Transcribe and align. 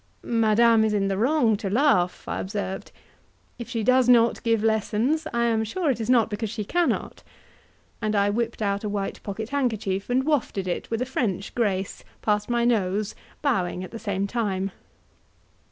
"Madame 0.23 0.83
is 0.83 0.93
in 0.95 1.09
the 1.09 1.15
wrong 1.19 1.55
to 1.55 1.69
laugh," 1.69 2.27
I 2.27 2.39
observed; 2.39 2.91
"if 3.59 3.69
she 3.69 3.83
does 3.83 4.09
not 4.09 4.41
give 4.41 4.63
lessons, 4.63 5.27
I 5.31 5.43
am 5.43 5.63
sure 5.63 5.91
it 5.91 6.01
is 6.01 6.09
not 6.09 6.27
because 6.27 6.49
she 6.49 6.63
cannot;" 6.63 7.21
and 8.01 8.15
I 8.15 8.31
whipped 8.31 8.63
out 8.63 8.83
a 8.83 8.89
white 8.89 9.21
pocket 9.21 9.49
handkerchief 9.49 10.09
and 10.09 10.23
wafted 10.23 10.67
it, 10.67 10.89
with 10.89 11.03
a 11.03 11.05
French 11.05 11.53
grace, 11.53 12.03
past 12.23 12.49
my 12.49 12.65
nose, 12.65 13.13
bowing 13.43 13.83
at 13.83 13.91
the 13.91 13.99
same 13.99 14.25
time. 14.25 14.71